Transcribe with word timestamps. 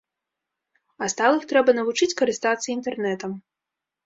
А 1.05 1.09
сталых 1.13 1.45
трэба 1.51 1.75
навучыць 1.81 2.09
карыстацца 2.23 2.67
інтэрнэтам. 2.77 3.31